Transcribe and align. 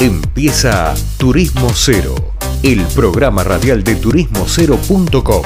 Empieza 0.00 0.94
Turismo 1.18 1.68
Cero, 1.74 2.14
el 2.62 2.80
programa 2.94 3.44
radial 3.44 3.84
de 3.84 3.96
turismocero.com. 3.96 5.42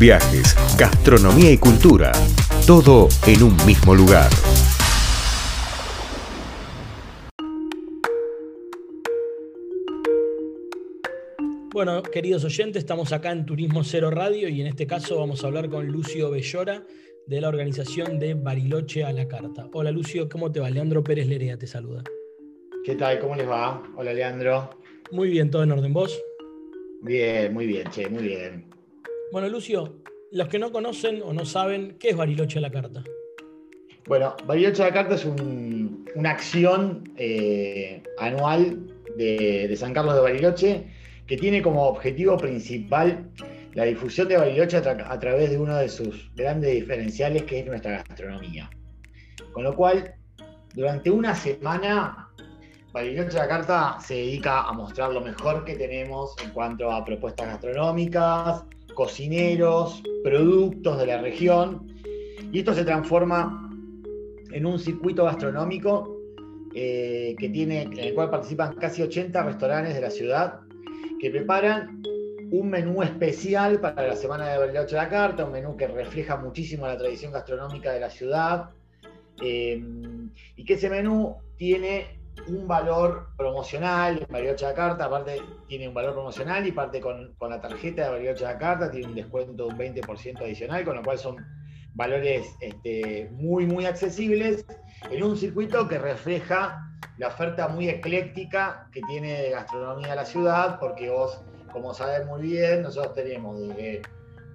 Viajes, 0.00 0.56
gastronomía 0.78 1.50
y 1.50 1.58
cultura, 1.58 2.10
todo 2.66 3.08
en 3.26 3.42
un 3.42 3.54
mismo 3.66 3.94
lugar. 3.94 4.30
Bueno, 11.74 12.02
queridos 12.02 12.44
oyentes, 12.44 12.84
estamos 12.84 13.12
acá 13.12 13.30
en 13.30 13.44
Turismo 13.44 13.84
Cero 13.84 14.10
Radio 14.10 14.48
y 14.48 14.62
en 14.62 14.68
este 14.68 14.86
caso 14.86 15.18
vamos 15.18 15.44
a 15.44 15.48
hablar 15.48 15.68
con 15.68 15.86
Lucio 15.86 16.30
Bellora 16.30 16.86
de 17.26 17.40
la 17.42 17.48
organización 17.48 18.18
de 18.18 18.32
Bariloche 18.32 19.04
a 19.04 19.12
la 19.12 19.28
Carta. 19.28 19.68
Hola 19.74 19.90
Lucio, 19.90 20.30
¿cómo 20.30 20.50
te 20.50 20.60
va? 20.60 20.70
Leandro 20.70 21.04
Pérez 21.04 21.26
Lerea 21.26 21.58
te 21.58 21.66
saluda. 21.66 22.02
¿Qué 22.84 22.96
tal? 22.96 23.20
¿Cómo 23.20 23.36
les 23.36 23.48
va? 23.48 23.80
Hola, 23.94 24.12
Leandro. 24.12 24.70
Muy 25.12 25.30
bien, 25.30 25.52
¿todo 25.52 25.62
en 25.62 25.70
orden 25.70 25.92
vos? 25.92 26.20
Bien, 27.02 27.54
muy 27.54 27.64
bien, 27.68 27.88
che, 27.92 28.08
muy 28.08 28.24
bien. 28.24 28.64
Bueno, 29.30 29.48
Lucio, 29.48 30.02
los 30.32 30.48
que 30.48 30.58
no 30.58 30.72
conocen 30.72 31.22
o 31.22 31.32
no 31.32 31.44
saben, 31.44 31.96
¿qué 32.00 32.08
es 32.08 32.16
Bariloche 32.16 32.58
a 32.58 32.62
la 32.62 32.72
Carta? 32.72 33.04
Bueno, 34.08 34.34
Bariloche 34.46 34.82
a 34.82 34.86
la 34.86 34.94
Carta 34.94 35.14
es 35.14 35.24
una 35.24 36.30
acción 36.30 37.04
eh, 37.16 38.02
anual 38.18 38.80
de, 39.16 39.72
San 39.76 39.94
Carlos 39.94 40.16
de 40.16 40.20
Bariloche 40.20 40.86
que 41.28 41.36
tiene 41.36 41.62
como 41.62 41.84
objetivo 41.84 42.36
principal 42.36 43.30
la 43.74 43.84
difusión 43.84 44.26
de 44.26 44.38
Bariloche 44.38 44.78
a 44.78 45.20
través 45.20 45.50
de 45.50 45.56
uno 45.56 45.76
de 45.76 45.88
sus 45.88 46.34
grandes 46.34 46.74
diferenciales 46.74 47.44
que 47.44 47.60
es 47.60 47.66
nuestra 47.66 48.02
gastronomía. 48.08 48.68
Con 49.52 49.62
lo 49.62 49.76
cual, 49.76 50.16
durante 50.74 51.10
una 51.10 51.36
semana 51.36 52.31
Bariloche 52.92 53.38
la 53.38 53.48
Carta 53.48 53.96
se 54.00 54.14
dedica 54.14 54.64
a 54.64 54.72
mostrar 54.72 55.12
lo 55.12 55.22
mejor 55.22 55.64
que 55.64 55.76
tenemos 55.76 56.34
en 56.44 56.50
cuanto 56.50 56.92
a 56.92 57.02
propuestas 57.02 57.46
gastronómicas, 57.46 58.64
cocineros, 58.94 60.02
productos 60.22 60.98
de 60.98 61.06
la 61.06 61.22
región. 61.22 61.90
Y 62.52 62.58
esto 62.58 62.74
se 62.74 62.84
transforma 62.84 63.70
en 64.50 64.66
un 64.66 64.78
circuito 64.78 65.24
gastronómico 65.24 66.18
eh, 66.74 67.34
que 67.38 67.48
tiene, 67.48 67.82
en 67.82 67.98
el 67.98 68.14
cual 68.14 68.28
participan 68.28 68.74
casi 68.74 69.00
80 69.00 69.42
restaurantes 69.42 69.94
de 69.94 70.00
la 70.02 70.10
ciudad 70.10 70.60
que 71.18 71.30
preparan 71.30 72.02
un 72.50 72.68
menú 72.68 73.02
especial 73.02 73.80
para 73.80 74.06
la 74.06 74.16
semana 74.16 74.50
de 74.50 74.58
Bariloche 74.58 74.96
la 74.96 75.08
Carta, 75.08 75.46
un 75.46 75.52
menú 75.52 75.78
que 75.78 75.86
refleja 75.86 76.36
muchísimo 76.36 76.86
la 76.86 76.98
tradición 76.98 77.32
gastronómica 77.32 77.90
de 77.90 78.00
la 78.00 78.10
ciudad. 78.10 78.68
Eh, 79.42 79.82
y 80.56 80.64
que 80.66 80.74
ese 80.74 80.90
menú 80.90 81.36
tiene 81.56 82.21
un 82.46 82.66
valor 82.66 83.28
promocional 83.36 84.18
en 84.18 84.32
Bariloche 84.32 84.66
de 84.66 84.74
Carta, 84.74 85.04
aparte 85.04 85.42
tiene 85.68 85.88
un 85.88 85.94
valor 85.94 86.14
promocional 86.14 86.66
y 86.66 86.72
parte 86.72 87.00
con, 87.00 87.34
la 87.40 87.60
tarjeta 87.60 88.04
de 88.04 88.10
Bariloche 88.10 88.46
de 88.46 88.58
Carta, 88.58 88.90
tiene 88.90 89.08
un 89.08 89.14
descuento 89.14 89.66
de 89.66 89.72
un 89.72 89.78
20% 89.78 90.40
adicional, 90.40 90.84
con 90.84 90.96
lo 90.96 91.02
cual 91.02 91.18
son 91.18 91.36
valores 91.94 92.56
este, 92.60 93.28
muy, 93.32 93.66
muy 93.66 93.84
accesibles 93.84 94.64
en 95.10 95.22
un 95.22 95.36
circuito 95.36 95.86
que 95.88 95.98
refleja 95.98 96.88
la 97.18 97.28
oferta 97.28 97.68
muy 97.68 97.88
ecléctica 97.88 98.88
que 98.92 99.02
tiene 99.02 99.42
de 99.42 99.50
gastronomía 99.50 100.14
la 100.14 100.24
ciudad, 100.24 100.78
porque 100.80 101.10
vos, 101.10 101.42
como 101.72 101.92
sabés 101.92 102.26
muy 102.26 102.42
bien, 102.42 102.82
nosotros 102.82 103.14
tenemos 103.14 103.60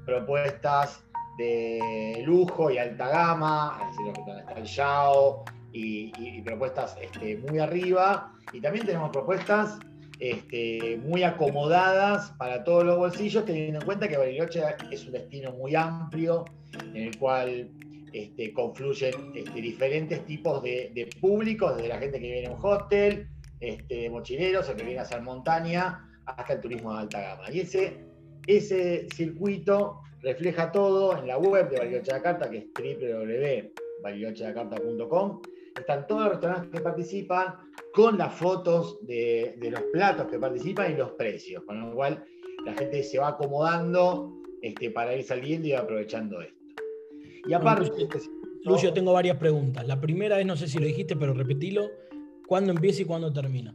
propuestas 0.06 1.03
de 1.38 2.23
lujo 2.25 2.72
y 2.72 2.78
alta 2.78 3.09
gama, 3.09 3.80
es 3.81 3.97
decir, 3.97 4.25
donde 4.25 4.41
está 4.41 4.53
el 4.53 4.66
Yao, 4.66 5.45
y, 5.73 6.41
propuestas 6.41 6.97
este, 7.01 7.37
muy 7.37 7.59
arriba. 7.59 8.33
Y 8.53 8.61
también 8.61 8.85
tenemos 8.85 9.09
propuestas 9.11 9.79
este, 10.19 10.99
muy 11.03 11.23
acomodadas 11.23 12.31
para 12.37 12.63
todos 12.63 12.83
los 12.83 12.97
bolsillos, 12.97 13.45
teniendo 13.45 13.79
en 13.79 13.85
cuenta 13.85 14.07
que 14.07 14.17
Bariloche 14.17 14.61
es 14.91 15.05
un 15.05 15.11
destino 15.11 15.51
muy 15.51 15.75
amplio 15.75 16.45
en 16.79 16.95
el 16.95 17.17
cual 17.17 17.69
este, 18.13 18.53
confluyen 18.53 19.33
diferentes 19.53 20.25
tipos 20.25 20.63
de, 20.63 21.09
públicos, 21.22 21.75
desde 21.75 21.89
la 21.89 22.00
gente 22.00 22.19
que 22.19 22.31
viene 22.31 22.47
a 22.47 22.51
un 22.51 22.57
hostel, 22.61 23.27
este, 23.59 24.09
mochileros, 24.09 24.69
el 24.69 24.75
que 24.75 24.83
viene 24.83 25.00
a 25.00 25.03
hacer 25.03 25.22
montaña, 25.22 26.03
hasta 26.25 26.53
el 26.53 26.61
turismo 26.61 26.94
de 26.94 27.00
alta 27.00 27.22
gama. 27.22 27.51
Y 27.51 27.59
ese, 27.61 27.97
ese 28.47 29.07
circuito 29.16 30.01
refleja 30.22 30.72
todo 30.72 31.17
en 31.17 31.27
la 31.27 31.38
web 31.38 31.69
de 31.69 31.77
Bariloche 31.77 32.13
de 32.13 32.22
Carta, 32.22 32.50
que 32.50 32.57
es 32.57 32.66
www.barilochedacarta.com 32.73 35.41
están 35.79 36.07
todos 36.07 36.23
los 36.23 36.31
restaurantes 36.31 36.71
que 36.71 36.81
participan 36.81 37.55
con 37.93 38.17
las 38.17 38.33
fotos 38.33 38.99
de, 39.05 39.57
los 39.71 39.81
platos 39.93 40.27
que 40.27 40.39
participan 40.39 40.91
y 40.91 40.95
los 40.95 41.11
precios, 41.11 41.63
con 41.63 41.79
lo 41.79 41.95
cual 41.95 42.23
la 42.65 42.73
gente 42.73 43.03
se 43.03 43.19
va 43.19 43.29
acomodando 43.29 44.33
este, 44.61 44.91
para 44.91 45.15
ir 45.15 45.23
saliendo 45.23 45.67
y 45.67 45.73
aprovechando 45.73 46.41
esto. 46.41 46.55
Y 47.47 47.53
aparte... 47.53 47.91
Lucio, 48.63 48.91
tengo 48.91 49.13
varias 49.13 49.38
preguntas. 49.38 49.88
La 49.88 50.01
primera 50.01 50.39
es, 50.39 50.45
no 50.45 50.57
sé 50.57 50.67
si 50.67 50.77
lo 50.77 50.85
dijiste, 50.85 51.15
pero 51.15 51.33
repetilo, 51.33 51.89
¿cuándo 52.47 52.71
empieza 52.71 53.03
y 53.03 53.05
cuándo 53.05 53.31
termina? 53.31 53.73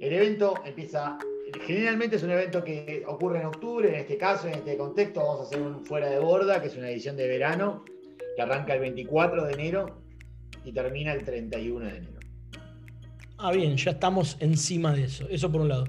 El 0.00 0.12
evento 0.14 0.54
empieza, 0.64 1.16
generalmente 1.60 2.16
es 2.16 2.22
un 2.24 2.30
evento 2.30 2.64
que 2.64 3.04
ocurre 3.06 3.40
en 3.40 3.46
octubre, 3.46 3.88
en 3.88 3.94
este 3.94 4.16
caso, 4.16 4.48
en 4.48 4.54
este 4.54 4.76
contexto, 4.76 5.20
vamos 5.20 5.40
a 5.40 5.42
hacer 5.44 5.62
un 5.62 5.84
fuera 5.84 6.08
de 6.08 6.18
borda, 6.18 6.60
que 6.60 6.66
es 6.66 6.76
una 6.76 6.90
edición 6.90 7.16
de 7.16 7.28
verano, 7.28 7.84
que 8.34 8.42
arranca 8.42 8.74
el 8.74 8.80
24 8.80 9.44
de 9.44 9.52
enero 9.52 10.00
y 10.64 10.72
termina 10.72 11.12
el 11.12 11.24
31 11.24 11.84
de 11.84 11.96
enero. 11.96 12.20
Ah, 13.38 13.52
bien, 13.52 13.76
ya 13.76 13.92
estamos 13.92 14.36
encima 14.40 14.92
de 14.92 15.04
eso. 15.04 15.26
Eso 15.30 15.50
por 15.50 15.62
un 15.62 15.68
lado. 15.68 15.84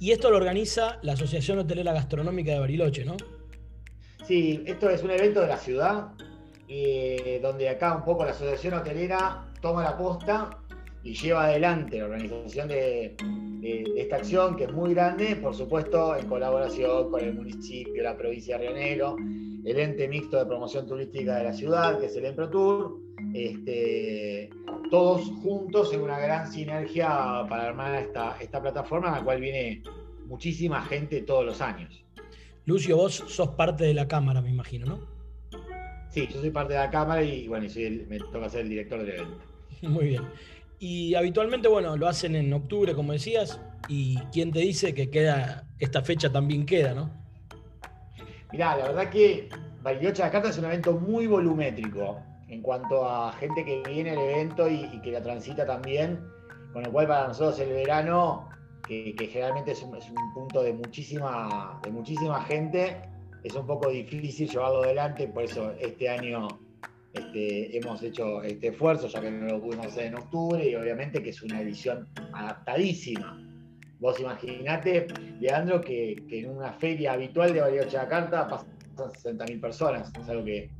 Y 0.00 0.10
esto 0.10 0.30
lo 0.30 0.36
organiza 0.36 0.98
la 1.02 1.12
Asociación 1.12 1.58
Hotelera 1.58 1.92
Gastronómica 1.92 2.52
de 2.52 2.58
Bariloche, 2.58 3.04
¿no? 3.04 3.16
Sí, 4.26 4.62
esto 4.66 4.90
es 4.90 5.02
un 5.04 5.12
evento 5.12 5.40
de 5.40 5.46
la 5.46 5.56
ciudad, 5.56 6.08
eh, 6.68 7.38
donde 7.40 7.68
acá 7.68 7.94
un 7.94 8.04
poco 8.04 8.24
la 8.24 8.32
Asociación 8.32 8.74
Hotelera 8.74 9.46
toma 9.60 9.84
la 9.84 9.96
posta 9.96 10.58
y 11.04 11.14
lleva 11.14 11.44
adelante 11.44 11.98
la 11.98 12.06
organización 12.06 12.66
de, 12.68 13.16
esta 13.96 14.16
acción, 14.16 14.56
que 14.56 14.64
es 14.64 14.72
muy 14.72 14.92
grande, 14.92 15.36
por 15.36 15.54
supuesto, 15.54 16.16
en 16.16 16.28
colaboración 16.28 17.10
con 17.10 17.22
el 17.22 17.34
municipio, 17.34 18.02
la 18.02 18.16
provincia 18.16 18.58
de 18.58 18.66
Río 18.66 18.76
Negro, 18.76 19.16
el 19.64 19.78
ente 19.78 20.08
mixto 20.08 20.38
de 20.38 20.46
promoción 20.46 20.86
turística 20.86 21.36
de 21.36 21.44
la 21.44 21.52
ciudad, 21.52 21.98
que 22.00 22.06
es 22.06 22.16
el 22.16 22.26
EMPROTUR, 22.26 23.05
este, 23.36 24.50
todos 24.90 25.26
juntos 25.42 25.92
en 25.92 26.00
una 26.00 26.18
gran 26.18 26.50
sinergia 26.50 27.08
para 27.48 27.68
armar 27.68 27.94
esta, 27.96 28.36
esta 28.40 28.62
plataforma, 28.62 29.08
en 29.08 29.14
la 29.14 29.24
cual 29.24 29.40
viene 29.40 29.82
muchísima 30.26 30.82
gente 30.82 31.22
todos 31.22 31.44
los 31.44 31.60
años. 31.60 32.04
Lucio, 32.64 32.96
vos 32.96 33.22
sos 33.26 33.50
parte 33.50 33.84
de 33.84 33.94
la 33.94 34.08
cámara, 34.08 34.40
me 34.40 34.50
imagino, 34.50 34.86
¿no? 34.86 35.00
Sí, 36.10 36.26
yo 36.32 36.40
soy 36.40 36.50
parte 36.50 36.72
de 36.72 36.78
la 36.78 36.90
cámara 36.90 37.22
y 37.22 37.46
bueno, 37.46 37.68
me 38.08 38.18
toca 38.18 38.48
ser 38.48 38.62
el 38.62 38.70
director 38.70 39.00
del 39.00 39.10
evento. 39.10 39.38
Muy 39.82 40.06
bien. 40.06 40.22
Y 40.78 41.14
habitualmente, 41.14 41.68
bueno, 41.68 41.96
lo 41.96 42.08
hacen 42.08 42.34
en 42.34 42.52
octubre, 42.52 42.94
como 42.94 43.12
decías, 43.12 43.60
y 43.88 44.18
quién 44.32 44.52
te 44.52 44.60
dice 44.60 44.94
que 44.94 45.10
queda, 45.10 45.66
esta 45.78 46.02
fecha 46.02 46.30
también 46.30 46.66
queda, 46.66 46.94
¿no? 46.94 47.10
Mirá, 48.52 48.76
la 48.76 48.88
verdad 48.88 49.10
que 49.10 49.48
Bariloche 49.82 50.22
de 50.22 50.24
la 50.24 50.30
Carta 50.30 50.48
es 50.50 50.58
un 50.58 50.64
evento 50.64 50.92
muy 50.92 51.26
volumétrico 51.26 52.20
en 52.48 52.62
cuanto 52.62 53.08
a 53.08 53.32
gente 53.32 53.64
que 53.64 53.82
viene 53.88 54.10
al 54.10 54.18
evento 54.18 54.68
y, 54.68 55.00
que 55.02 55.10
la 55.10 55.22
transita 55.22 55.66
también, 55.66 56.20
con 56.72 56.82
lo 56.84 56.92
cual 56.92 57.06
para 57.08 57.28
nosotros 57.28 57.58
el 57.60 57.70
verano, 57.70 58.48
que, 58.86 59.14
generalmente 59.18 59.72
es 59.72 59.82
un, 59.82 59.98
punto 60.34 60.62
de 60.62 60.72
muchísima, 60.72 61.80
de 61.82 61.90
muchísima 61.90 62.42
gente, 62.42 62.96
es 63.42 63.54
un 63.54 63.66
poco 63.66 63.88
difícil 63.88 64.48
llevarlo 64.48 64.82
adelante, 64.84 65.26
por 65.28 65.44
eso 65.44 65.72
este 65.80 66.08
año 66.08 66.48
este, 67.12 67.76
hemos 67.76 68.02
hecho 68.02 68.42
este 68.42 68.68
esfuerzo, 68.68 69.08
ya 69.08 69.20
que 69.20 69.30
no 69.30 69.46
lo 69.46 69.60
pudimos 69.60 69.86
hacer 69.86 70.06
en 70.06 70.16
octubre, 70.16 70.68
y 70.68 70.74
obviamente 70.76 71.22
que 71.22 71.30
es 71.30 71.42
una 71.42 71.60
edición 71.60 72.06
adaptadísima. 72.32 73.42
Vos 73.98 74.20
imaginate, 74.20 75.06
Leandro, 75.40 75.80
que, 75.80 76.22
que 76.28 76.40
en 76.40 76.50
una 76.50 76.72
feria 76.74 77.14
habitual 77.14 77.54
de 77.54 77.62
de 77.62 77.86
Carta 78.08 78.46
pasan 78.46 78.76
60.000 78.96 79.60
personas, 79.60 80.12
es 80.20 80.28
algo 80.28 80.44
que 80.44 80.70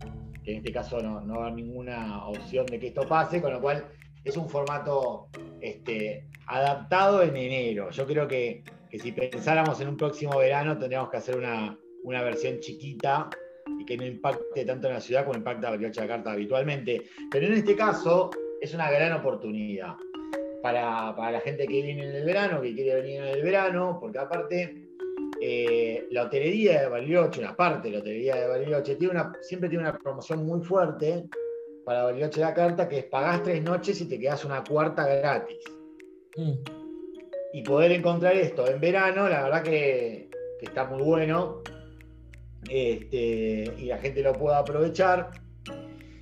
que 0.46 0.52
en 0.52 0.58
este 0.58 0.72
caso 0.72 1.00
no, 1.00 1.20
no 1.20 1.34
va 1.34 1.40
a 1.40 1.46
haber 1.48 1.56
ninguna 1.56 2.24
opción 2.28 2.64
de 2.66 2.78
que 2.78 2.86
esto 2.86 3.06
pase, 3.06 3.42
con 3.42 3.52
lo 3.52 3.60
cual 3.60 3.84
es 4.24 4.36
un 4.36 4.48
formato 4.48 5.26
este, 5.60 6.28
adaptado 6.46 7.22
en 7.22 7.36
enero. 7.36 7.90
Yo 7.90 8.06
creo 8.06 8.28
que, 8.28 8.62
si 8.92 9.10
pensáramos 9.12 9.80
en 9.80 9.88
un 9.88 9.96
próximo 9.96 10.38
verano 10.38 10.78
tendríamos 10.78 11.10
que 11.10 11.16
hacer 11.18 11.36
una, 11.36 11.76
versión 12.22 12.60
chiquita 12.60 13.28
y 13.78 13.84
que 13.84 13.96
no 13.96 14.06
impacte 14.06 14.64
tanto 14.64 14.86
en 14.86 14.94
la 14.94 15.00
ciudad 15.00 15.24
como 15.24 15.36
impacta 15.36 15.70
Bariloche 15.70 16.00
de 16.00 16.06
Carta 16.06 16.32
habitualmente. 16.32 17.02
Pero 17.30 17.46
en 17.46 17.54
este 17.54 17.74
caso 17.74 18.30
es 18.60 18.72
una 18.72 18.90
gran 18.90 19.12
oportunidad 19.12 19.96
para, 20.62 21.14
para 21.16 21.32
la 21.32 21.40
gente 21.40 21.66
que 21.66 21.82
viene 21.82 22.04
en 22.04 22.14
el 22.14 22.24
verano, 22.24 22.62
que 22.62 22.72
quiere 22.72 22.94
venir 23.02 23.20
en 23.20 23.28
el 23.28 23.42
verano, 23.42 23.98
porque 24.00 24.18
aparte 24.18 24.85
eh, 25.48 26.08
la 26.10 26.24
hotelería 26.24 26.80
de 26.80 26.88
Bariloche, 26.88 27.38
una 27.38 27.54
parte 27.54 27.86
de 27.86 27.94
la 27.94 28.00
hotelería 28.00 28.34
de 28.34 28.48
Bariloche, 28.48 28.96
tiene 28.96 29.12
una, 29.12 29.32
siempre 29.42 29.68
tiene 29.68 29.84
una 29.84 29.96
promoción 29.96 30.44
muy 30.44 30.60
fuerte 30.60 31.28
para 31.84 32.02
Bariloche 32.02 32.40
la 32.40 32.52
carta, 32.52 32.88
que 32.88 32.98
es 32.98 33.04
pagás 33.04 33.44
tres 33.44 33.62
noches 33.62 34.00
y 34.00 34.08
te 34.08 34.18
quedas 34.18 34.44
una 34.44 34.64
cuarta 34.64 35.06
gratis. 35.06 35.62
Mm. 36.36 36.52
y 37.52 37.62
poder 37.62 37.92
encontrar 37.92 38.34
esto 38.34 38.68
en 38.68 38.80
verano, 38.80 39.28
la 39.28 39.44
verdad 39.44 39.62
que, 39.62 40.28
está 40.60 40.84
muy 40.84 41.00
bueno 41.00 41.62
este, 42.68 43.72
y 43.78 43.84
la 43.84 43.98
gente 43.98 44.22
lo 44.22 44.32
pueda 44.32 44.58
aprovechar. 44.58 45.30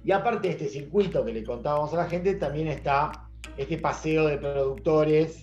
Y 0.05 0.13
aparte 0.13 0.49
de 0.49 0.53
este 0.53 0.69
circuito 0.69 1.25
que 1.25 1.33
le 1.33 1.43
contábamos 1.43 1.95
a 1.95 1.97
la 1.97 2.11
gente, 2.11 2.35
también 2.35 2.69
está 2.69 3.27
este 3.57 3.79
paseo 3.79 4.27
de 4.27 4.37
productores 4.37 5.41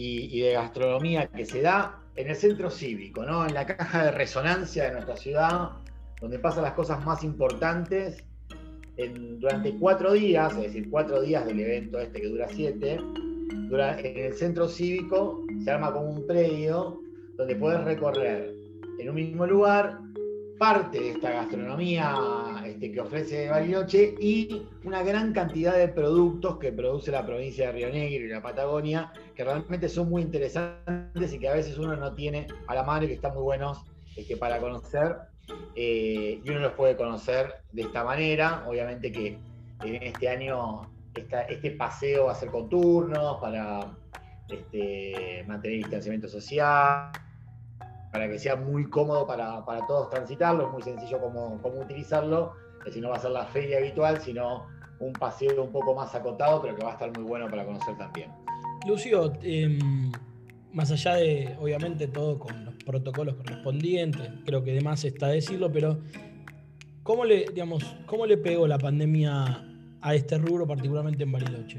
y, 0.00 0.40
de 0.40 0.52
gastronomía 0.52 1.26
que 1.26 1.44
se 1.44 1.60
da 1.62 1.98
en 2.16 2.28
el 2.28 2.36
centro 2.36 2.70
cívico, 2.70 3.24
¿no? 3.24 3.46
en 3.46 3.54
la 3.54 3.66
caja 3.66 4.06
de 4.06 4.10
resonancia 4.12 4.84
de 4.84 4.92
nuestra 4.92 5.16
ciudad, 5.16 5.70
donde 6.20 6.38
pasan 6.38 6.64
las 6.64 6.72
cosas 6.72 7.04
más 7.04 7.22
importantes 7.22 8.24
durante 9.38 9.74
cuatro 9.76 10.12
días, 10.12 10.52
es 10.56 10.62
decir, 10.62 10.90
cuatro 10.90 11.22
días 11.22 11.46
del 11.46 11.60
evento 11.60 11.98
este 11.98 12.20
que 12.20 12.28
dura 12.28 12.48
siete, 12.48 12.98
en 13.72 14.18
el 14.18 14.34
centro 14.34 14.68
cívico 14.68 15.44
se 15.64 15.70
arma 15.70 15.92
como 15.92 16.10
un 16.10 16.26
predio 16.26 17.00
donde 17.36 17.56
puedes 17.56 17.82
recorrer 17.84 18.52
en 18.98 19.08
un 19.08 19.14
mismo 19.14 19.46
lugar 19.46 19.98
parte 20.58 21.00
de 21.00 21.10
esta 21.12 21.30
gastronomía 21.30 22.14
este, 22.80 22.92
que 22.92 23.00
ofrece 23.00 23.50
Bariloche 23.50 24.14
y 24.18 24.66
una 24.84 25.02
gran 25.02 25.34
cantidad 25.34 25.76
de 25.76 25.88
productos 25.88 26.56
que 26.56 26.72
produce 26.72 27.10
la 27.10 27.26
provincia 27.26 27.66
de 27.66 27.72
Río 27.72 27.90
Negro 27.90 28.24
y 28.24 28.28
la 28.28 28.40
Patagonia, 28.40 29.12
que 29.34 29.44
realmente 29.44 29.86
son 29.90 30.08
muy 30.08 30.22
interesantes 30.22 31.32
y 31.32 31.38
que 31.38 31.48
a 31.48 31.52
veces 31.52 31.76
uno 31.76 31.94
no 31.94 32.14
tiene 32.14 32.46
a 32.68 32.74
la 32.74 32.82
mano 32.82 33.04
y 33.04 33.08
que 33.08 33.14
están 33.14 33.34
muy 33.34 33.42
buenos 33.42 33.84
este, 34.16 34.38
para 34.38 34.58
conocer. 34.58 35.14
Eh, 35.74 36.40
y 36.42 36.50
uno 36.50 36.60
los 36.60 36.72
puede 36.72 36.96
conocer 36.96 37.52
de 37.70 37.82
esta 37.82 38.02
manera. 38.02 38.64
Obviamente 38.66 39.12
que 39.12 39.38
en 39.84 40.02
este 40.02 40.28
año 40.30 40.90
este 41.14 41.72
paseo 41.72 42.26
va 42.26 42.32
a 42.32 42.34
ser 42.34 42.48
con 42.48 42.70
turnos 42.70 43.38
para 43.42 43.94
este, 44.48 45.44
mantener 45.46 45.78
distanciamiento 45.78 46.28
social, 46.28 47.10
para 48.10 48.28
que 48.28 48.38
sea 48.38 48.56
muy 48.56 48.88
cómodo 48.88 49.26
para, 49.26 49.64
todos 49.86 50.10
transitarlo, 50.10 50.66
es 50.66 50.72
muy 50.72 50.82
sencillo 50.82 51.20
cómo, 51.20 51.60
utilizarlo, 51.80 52.54
es 52.80 52.84
decir, 52.86 53.02
no 53.02 53.10
va 53.10 53.16
a 53.16 53.20
ser 53.20 53.30
la 53.30 53.46
feria 53.46 53.78
habitual, 53.78 54.20
sino 54.20 54.66
un 54.98 55.12
paseo 55.12 55.62
un 55.62 55.72
poco 55.72 55.94
más 55.94 56.14
acotado, 56.14 56.60
pero 56.62 56.76
que 56.76 56.84
va 56.84 56.90
a 56.90 56.92
estar 56.94 57.16
muy 57.16 57.24
bueno 57.24 57.48
para 57.48 57.64
conocer 57.64 57.96
también. 57.96 58.30
Lucio, 58.86 59.32
em, 59.42 60.10
más 60.72 60.90
allá 60.90 61.14
de, 61.14 61.56
obviamente, 61.58 62.06
todo 62.06 62.38
con 62.38 62.64
los 62.64 62.74
protocolos 62.84 63.34
correspondientes, 63.36 64.30
creo 64.44 64.62
que 64.62 64.72
demás 64.72 65.04
está 65.04 65.28
decirlo, 65.28 65.70
pero 65.70 65.98
¿cómo 67.02 67.24
le, 67.24 67.46
digamos, 67.52 67.84
¿cómo 68.06 68.26
le 68.26 68.36
pegó 68.36 68.66
la 68.66 68.78
pandemia 68.78 69.64
a 70.00 70.14
este 70.14 70.38
rubro, 70.38 70.66
particularmente 70.66 71.24
en 71.24 71.32
Bariloche? 71.32 71.78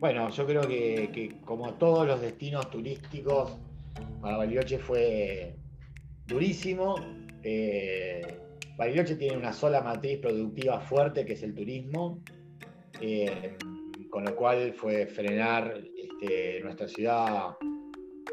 Bueno, 0.00 0.28
yo 0.30 0.46
creo 0.46 0.62
que, 0.62 1.36
como 1.44 1.74
todos 1.74 2.06
los 2.06 2.20
destinos 2.20 2.70
turísticos, 2.70 3.56
para 4.20 4.36
Bariloche 4.36 4.78
fue 4.78 5.54
durísimo. 6.26 6.96
Eh, 7.42 8.43
Bariloche 8.76 9.16
tiene 9.16 9.36
una 9.36 9.52
sola 9.52 9.80
matriz 9.82 10.18
productiva 10.18 10.80
fuerte, 10.80 11.24
que 11.24 11.34
es 11.34 11.42
el 11.42 11.54
turismo, 11.54 12.22
eh, 13.00 13.56
con 14.10 14.24
lo 14.24 14.34
cual 14.34 14.72
fue 14.74 15.06
frenar 15.06 15.80
este, 15.96 16.60
nuestra 16.62 16.88
ciudad 16.88 17.48
a 17.48 17.56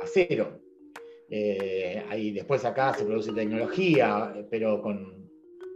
cero. 0.05 0.59
Eh, 1.29 2.03
ahí 2.09 2.31
después 2.31 2.65
acá 2.65 2.93
se 2.93 3.05
produce 3.05 3.31
tecnología, 3.31 4.33
pero 4.49 4.81
con 4.81 5.29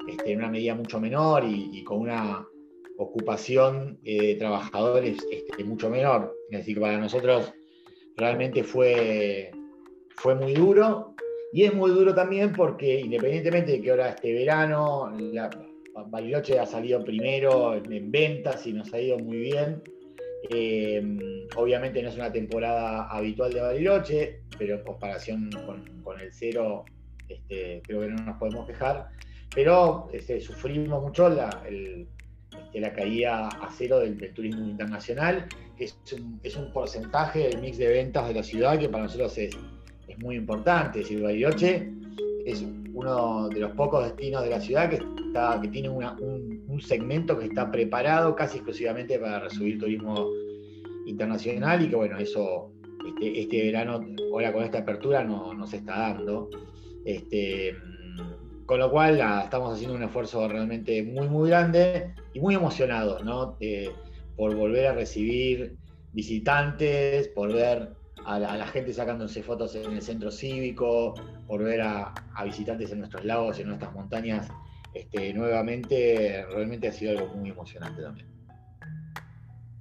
este, 0.08 0.36
una 0.36 0.50
medida 0.50 0.76
mucho 0.76 1.00
menor 1.00 1.44
y 1.46 1.84
con 1.84 2.00
una 2.00 2.46
ocupación 2.98 4.00
de 4.04 4.36
trabajadores 4.36 5.18
este, 5.32 5.64
mucho 5.64 5.90
menor. 5.90 6.36
Es 6.50 6.60
decir, 6.60 6.76
que 6.76 6.82
para 6.82 6.98
nosotros 6.98 7.54
realmente 8.16 8.64
fue, 8.64 9.52
fue 10.16 10.36
muy 10.36 10.54
duro. 10.54 11.16
Y 11.56 11.64
es 11.64 11.74
muy 11.74 11.90
duro 11.92 12.14
también 12.14 12.52
porque 12.52 13.00
independientemente 13.00 13.72
de 13.72 13.82
que 13.82 13.90
ahora 13.90 14.10
este 14.10 14.34
verano, 14.34 15.10
la, 15.18 15.50
Bariloche 16.08 16.60
ha 16.60 16.66
salido 16.66 17.02
primero 17.02 17.74
en, 17.76 18.12
ventas 18.12 18.68
y 18.68 18.74
nos 18.74 18.94
ha 18.94 19.00
ido 19.00 19.18
muy 19.18 19.38
bien. 19.38 19.82
Eh, 20.50 21.02
obviamente 21.56 22.04
no 22.04 22.10
es 22.10 22.16
una 22.16 22.30
temporada 22.30 23.08
habitual 23.08 23.54
de 23.54 23.62
Bariloche, 23.62 24.42
pero 24.60 24.76
en 24.76 24.84
comparación 24.84 25.50
con, 26.04 26.20
el 26.20 26.34
cero, 26.34 26.84
este, 27.30 27.82
creo 27.86 28.02
que 28.02 28.08
no 28.10 28.26
nos 28.26 28.38
podemos 28.38 28.68
quejar. 28.68 29.08
Pero 29.56 30.10
este, 30.12 30.42
sufrimos 30.42 31.02
mucho 31.02 31.30
la, 31.30 31.64
el, 31.70 32.06
la 32.74 32.92
caída 32.92 33.48
a 33.48 33.70
cero 33.72 34.00
del, 34.00 34.18
turismo 34.34 34.68
internacional, 34.68 35.48
es 35.80 35.98
un, 36.12 36.38
es 36.44 36.58
un, 36.58 36.74
porcentaje 36.74 37.48
del 37.48 37.62
mix 37.62 37.78
de 37.78 37.88
ventas 37.88 38.28
de 38.28 38.34
la 38.34 38.44
ciudad 38.44 38.78
que 38.78 38.90
para 38.90 39.04
nosotros 39.04 39.38
es, 39.38 39.56
es 40.16 40.24
muy 40.24 40.36
importante. 40.36 41.00
Es 41.00 41.10
decir, 41.10 41.24
Bariloche 41.24 41.92
es 42.46 42.66
uno 42.94 43.50
de 43.50 43.60
los 43.60 43.72
pocos 43.72 44.04
destinos 44.04 44.44
de 44.44 44.50
la 44.50 44.60
ciudad 44.60 44.90
que, 44.90 44.98
está, 45.28 45.60
que 45.62 45.68
tiene 45.68 45.90
un, 45.90 46.64
un, 46.68 46.82
segmento 46.82 47.38
que 47.38 47.46
está 47.46 47.72
preparado 47.72 48.36
casi 48.36 48.58
exclusivamente 48.58 49.20
para 49.20 49.40
recibir 49.40 49.80
turismo 49.80 50.30
internacional 51.06 51.84
y 51.84 51.90
que 51.90 51.96
bueno, 51.96 52.18
eso 52.18 52.72
este, 53.08 53.42
este 53.42 53.64
verano, 53.64 54.06
ahora 54.32 54.54
con 54.54 54.64
esta 54.64 54.80
apertura, 54.80 55.24
no, 55.24 55.54
no 55.54 55.68
se 55.68 55.78
está 55.78 56.00
dando. 56.00 56.50
Este, 57.04 57.76
con 58.66 58.80
lo 58.80 58.90
cual 58.90 59.20
estamos 59.44 59.74
haciendo 59.74 59.96
un 59.96 60.04
esfuerzo 60.04 60.48
realmente 60.48 61.04
muy, 61.04 61.28
muy 61.28 61.50
grande 61.50 62.14
y 62.34 62.40
muy 62.40 62.56
emocionados, 62.56 63.24
¿no? 63.24 63.58
por 64.36 64.56
volver 64.56 64.88
a 64.88 64.94
recibir 64.94 65.78
visitantes, 66.14 67.28
por 67.30 67.54
ver 67.54 67.90
a 68.24 68.40
la, 68.40 68.68
gente 68.68 68.94
sacándose 68.94 69.44
fotos 69.44 69.76
en 69.76 69.92
el 69.92 70.02
centro 70.02 70.32
cívico, 70.32 71.14
por 71.48 71.64
ver 71.64 71.82
a, 71.82 72.14
visitantes 72.44 72.92
en 72.92 73.00
nuestros 73.00 73.26
lagos, 73.26 73.60
en 73.60 73.68
nuestras 73.68 73.94
montañas, 73.94 74.48
este, 74.94 75.34
nuevamente, 75.34 76.46
realmente 76.50 76.88
ha 76.88 76.92
sido 76.92 77.20
algo 77.20 77.36
muy 77.36 77.50
emocionante 77.50 78.02
también. 78.02 78.28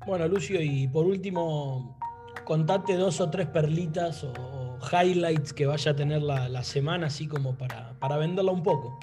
Bueno, 0.06 0.28
Lucio, 0.28 0.60
y 0.60 0.88
por 0.88 1.06
último, 1.06 1.98
contate 2.44 2.96
dos 2.96 3.20
o 3.20 3.30
tres 3.30 3.46
perlitas 3.46 4.24
o 4.24 4.78
highlights 4.92 5.52
que 5.52 5.66
vaya 5.66 5.92
a 5.92 5.96
tener 5.96 6.22
la, 6.22 6.62
semana, 6.62 7.06
así 7.06 7.26
como 7.26 7.56
para, 7.56 7.98
para 7.98 8.16
venderla 8.18 8.52
un 8.52 8.62
poco? 8.62 8.98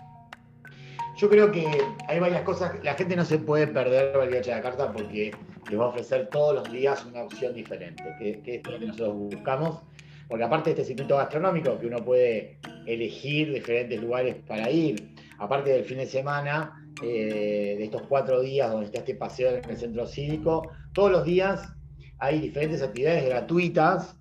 Yo 1.18 1.30
creo 1.30 1.52
que 1.52 1.68
hay 2.08 2.20
varias 2.20 2.42
cosas. 2.44 2.74
La 2.84 2.94
gente 2.94 3.16
no 3.16 3.26
se 3.26 3.38
puede 3.40 3.68
perder 3.68 4.18
Bariloche 4.18 4.50
de 4.50 4.56
la 4.56 4.62
Carta 4.62 4.92
porque 4.92 5.32
les 5.70 5.80
va 5.80 5.86
a 5.86 5.88
ofrecer 5.88 6.28
todos 6.28 6.56
los 6.56 6.72
días 6.72 7.06
una 7.06 7.24
opción 7.24 7.54
diferente, 7.54 8.04
que, 8.20 8.56
es 8.56 8.68
lo 8.68 8.80
que 8.80 8.86
nosotros 8.86 9.16
buscamos. 9.16 9.82
Porque 10.28 10.46
aparte 10.46 10.70
de 10.70 10.82
este 10.82 10.86
circuito 10.86 11.18
gastronómico, 11.18 11.78
que 11.78 11.88
uno 11.88 12.04
puede 12.04 12.58
elegir 12.86 13.54
diferentes 13.54 14.02
lugares 14.02 14.36
para 14.48 14.70
ir, 14.70 15.14
aparte 15.40 15.72
del 15.72 15.84
fin 15.84 15.98
de 15.98 16.06
semana, 16.06 16.90
eh, 17.04 17.76
de 17.78 17.84
estos 17.84 18.04
cuatro 18.04 18.42
días 18.42 18.72
donde 18.72 18.86
está 18.86 19.00
este 19.00 19.16
paseo 19.16 19.58
en 19.58 19.70
el 19.70 19.78
centro 19.78 20.06
cívico, 20.06 20.72
todos 20.94 21.12
los 21.12 21.26
días 21.26 21.74
hay 22.20 22.40
diferentes 22.40 22.82
actividades 22.82 23.26
gratuitas 23.26 24.16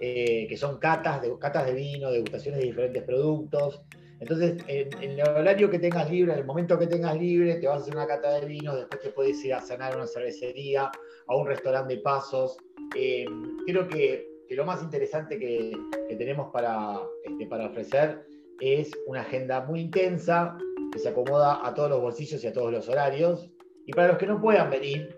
eh, 0.00 0.46
que 0.48 0.56
son 0.56 0.78
catas 0.78 1.22
de, 1.22 1.38
catas 1.38 1.66
de 1.66 1.74
vino, 1.74 2.10
degustaciones 2.10 2.60
de 2.60 2.66
diferentes 2.66 3.02
productos. 3.04 3.82
Entonces, 4.22 4.62
en, 4.68 5.18
el 5.18 5.20
horario 5.20 5.68
que 5.68 5.80
tengas 5.80 6.08
libre, 6.08 6.32
en 6.32 6.38
el 6.38 6.44
momento 6.44 6.78
que 6.78 6.86
tengas 6.86 7.18
libre, 7.18 7.56
te 7.56 7.66
vas 7.66 7.78
a 7.78 7.82
hacer 7.82 7.96
una 7.96 8.06
cata 8.06 8.38
de 8.38 8.46
vinos, 8.46 8.76
después 8.76 9.02
te 9.02 9.10
puedes 9.10 9.44
ir 9.44 9.52
a 9.52 9.60
cenar 9.60 9.94
a 9.94 9.96
una 9.96 10.06
cervecería, 10.06 10.92
a 11.26 11.36
un 11.36 11.44
restaurante 11.44 11.96
de 11.96 12.02
pasos. 12.02 12.56
Eh, 12.96 13.24
creo 13.66 13.88
que, 13.88 14.30
lo 14.50 14.64
más 14.64 14.80
interesante 14.80 15.40
que, 15.40 15.72
tenemos 16.16 16.52
para, 16.52 17.00
este, 17.24 17.46
para 17.46 17.66
ofrecer 17.66 18.24
es 18.60 18.92
una 19.08 19.22
agenda 19.22 19.62
muy 19.62 19.80
intensa, 19.80 20.56
que 20.92 21.00
se 21.00 21.08
acomoda 21.08 21.66
a 21.66 21.74
todos 21.74 21.90
los 21.90 22.00
bolsillos 22.00 22.44
y 22.44 22.46
a 22.46 22.52
todos 22.52 22.70
los 22.70 22.88
horarios. 22.88 23.50
Y 23.86 23.92
para 23.92 24.08
los 24.08 24.18
que 24.18 24.26
no 24.26 24.40
puedan 24.40 24.70
venir, 24.70 25.16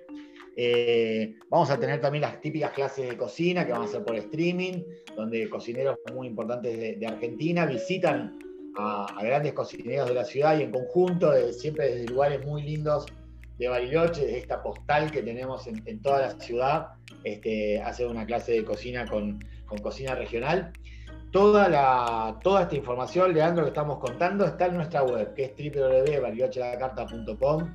eh, 0.57 1.35
vamos 1.51 1.71
a 1.71 1.79
tener 1.79 2.01
también 2.01 2.23
las 2.23 2.41
típicas 2.41 2.71
clases 2.71 3.11
de 3.11 3.19
cocina 3.19 3.67
que 3.67 3.73
van 3.73 3.83
a 3.83 3.87
ser 3.87 4.03
por 4.03 4.17
streaming, 4.17 4.83
donde 5.15 5.51
cocineros 5.51 5.99
muy 6.15 6.29
importantes 6.29 6.99
de, 6.99 7.07
Argentina 7.07 7.67
visitan 7.67 8.39
a, 8.77 9.07
grandes 9.23 9.53
cocineros 9.53 10.09
de 10.09 10.15
la 10.15 10.25
ciudad 10.25 10.59
y 10.59 10.63
en 10.63 10.71
conjunto, 10.71 11.33
siempre 11.53 11.95
desde 11.95 12.13
lugares 12.13 12.45
muy 12.45 12.63
lindos 12.63 13.07
de 13.59 13.69
Bariloche, 13.69 14.27
de 14.27 14.39
esta 14.39 14.63
postal 14.63 15.11
que 15.11 15.23
tenemos 15.23 15.67
en, 15.67 16.03
toda 16.03 16.21
la 16.21 16.31
ciudad, 16.41 16.89
este, 17.23 17.83
una 18.09 18.27
clase 18.27 18.53
de 18.53 18.65
cocina 18.65 19.07
con, 19.07 19.39
cocina 19.83 20.15
regional. 20.15 20.73
Toda, 21.31 21.69
la, 21.69 22.39
toda 22.45 22.63
esta 22.63 22.77
información, 22.77 23.35
Leandro, 23.35 23.65
que 23.65 23.71
estamos 23.71 23.99
contando, 23.99 24.45
está 24.45 24.67
en 24.67 24.77
nuestra 24.77 25.03
web, 25.03 25.35
que 25.35 25.47
es 25.47 25.53
www.barilochelacarta.com 25.57 27.73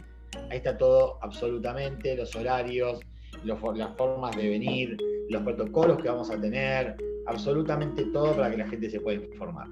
Ahí 0.49 0.57
está 0.57 0.77
todo 0.77 1.17
absolutamente, 1.21 2.15
los 2.15 2.35
horarios, 2.35 2.99
las 3.43 3.59
formas 3.97 4.35
de 4.35 4.49
venir, 4.49 4.97
los 5.29 5.41
protocolos 5.43 6.01
que 6.01 6.09
vamos 6.09 6.29
a 6.29 6.39
tener, 6.39 6.95
absolutamente 7.27 8.05
todo 8.05 8.35
para 8.35 8.51
que 8.51 8.57
la 8.57 8.67
gente 8.67 8.89
se 8.89 8.99
pueda 8.99 9.21
informar. 9.21 9.67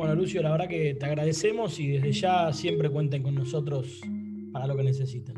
Bueno, 0.00 0.14
Lucio, 0.14 0.40
la 0.40 0.50
verdad 0.50 0.66
que 0.66 0.94
te 0.94 1.04
agradecemos 1.04 1.78
y 1.78 1.88
desde 1.88 2.10
ya 2.12 2.54
siempre 2.54 2.88
cuenten 2.88 3.22
con 3.22 3.34
nosotros 3.34 4.00
para 4.50 4.66
lo 4.66 4.74
que 4.74 4.82
necesiten. 4.82 5.34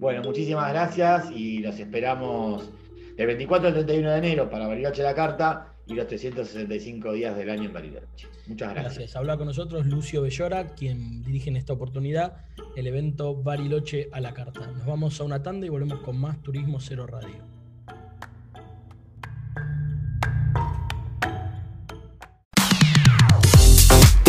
Bueno, 0.00 0.22
muchísimas 0.24 0.72
gracias 0.72 1.30
y 1.30 1.60
los 1.60 1.78
esperamos 1.78 2.68
del 3.16 3.28
24 3.28 3.68
al 3.68 3.74
31 3.74 4.10
de 4.10 4.18
enero 4.18 4.50
para 4.50 4.66
Bariloche 4.66 5.04
la 5.04 5.14
carta 5.14 5.72
y 5.86 5.94
los 5.94 6.08
365 6.08 7.12
días 7.12 7.36
del 7.36 7.48
año 7.48 7.66
en 7.66 7.72
Bariloche. 7.72 8.26
Muchas 8.48 8.72
gracias. 8.72 8.94
Gracias. 8.96 9.16
Habla 9.16 9.36
con 9.36 9.46
nosotros 9.46 9.86
Lucio 9.86 10.22
Bellora, 10.22 10.74
quien 10.74 11.22
dirige 11.22 11.48
en 11.48 11.56
esta 11.56 11.74
oportunidad 11.74 12.38
el 12.74 12.88
evento 12.88 13.40
Bariloche 13.40 14.08
a 14.10 14.18
la 14.18 14.34
carta. 14.34 14.66
Nos 14.66 14.84
vamos 14.84 15.20
a 15.20 15.22
una 15.22 15.44
tanda 15.44 15.64
y 15.64 15.68
volvemos 15.68 16.00
con 16.00 16.18
más 16.18 16.42
Turismo 16.42 16.80
Cero 16.80 17.06
Radio. 17.06 17.53